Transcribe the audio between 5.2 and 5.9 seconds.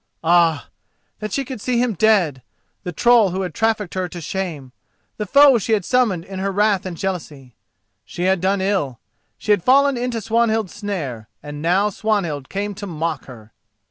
foe she had